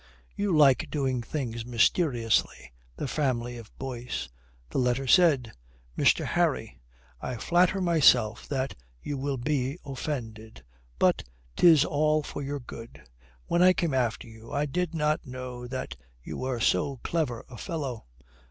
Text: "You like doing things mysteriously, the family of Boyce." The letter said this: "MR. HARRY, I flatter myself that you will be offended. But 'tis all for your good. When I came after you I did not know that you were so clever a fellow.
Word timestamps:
"You 0.35 0.57
like 0.57 0.89
doing 0.89 1.21
things 1.21 1.63
mysteriously, 1.63 2.73
the 2.95 3.07
family 3.07 3.57
of 3.59 3.69
Boyce." 3.77 4.29
The 4.71 4.79
letter 4.79 5.05
said 5.05 5.51
this: 5.95 6.11
"MR. 6.13 6.25
HARRY, 6.25 6.79
I 7.21 7.37
flatter 7.37 7.81
myself 7.81 8.47
that 8.47 8.73
you 9.03 9.15
will 9.15 9.37
be 9.37 9.77
offended. 9.85 10.63
But 10.97 11.21
'tis 11.55 11.85
all 11.85 12.23
for 12.23 12.41
your 12.41 12.59
good. 12.59 13.03
When 13.45 13.61
I 13.61 13.73
came 13.73 13.93
after 13.93 14.27
you 14.27 14.51
I 14.51 14.65
did 14.65 14.95
not 14.95 15.23
know 15.27 15.67
that 15.67 15.95
you 16.23 16.35
were 16.35 16.59
so 16.59 16.99
clever 17.03 17.45
a 17.47 17.59
fellow. 17.59 18.07